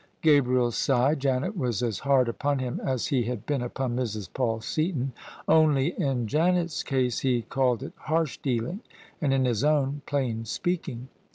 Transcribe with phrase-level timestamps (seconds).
[0.23, 1.19] Gabriel sighed.
[1.19, 4.27] Janet was as hard upon him as he had been upon Mrs.
[4.33, 5.13] Paul Seaton:
[5.47, 8.79] only in Janet's case he called it harsh dealing,
[9.21, 11.09] and in his own, plain speaking.